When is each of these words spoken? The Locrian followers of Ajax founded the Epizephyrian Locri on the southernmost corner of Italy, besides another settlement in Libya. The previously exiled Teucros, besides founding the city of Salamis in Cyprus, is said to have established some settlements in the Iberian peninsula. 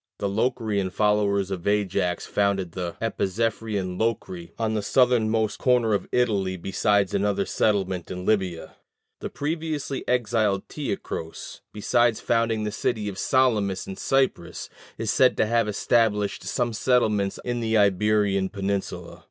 The 0.17 0.27
Locrian 0.27 0.89
followers 0.89 1.51
of 1.51 1.67
Ajax 1.67 2.25
founded 2.25 2.71
the 2.71 2.93
Epizephyrian 3.03 3.99
Locri 3.99 4.51
on 4.57 4.73
the 4.73 4.81
southernmost 4.81 5.59
corner 5.59 5.93
of 5.93 6.07
Italy, 6.11 6.57
besides 6.57 7.13
another 7.13 7.45
settlement 7.45 8.09
in 8.09 8.25
Libya. 8.25 8.77
The 9.19 9.29
previously 9.29 10.03
exiled 10.07 10.67
Teucros, 10.69 11.61
besides 11.71 12.19
founding 12.19 12.63
the 12.63 12.71
city 12.71 13.07
of 13.09 13.19
Salamis 13.19 13.85
in 13.85 13.95
Cyprus, 13.95 14.71
is 14.97 15.11
said 15.11 15.37
to 15.37 15.45
have 15.45 15.67
established 15.67 16.45
some 16.45 16.73
settlements 16.73 17.37
in 17.45 17.59
the 17.59 17.77
Iberian 17.77 18.49
peninsula. 18.49 19.19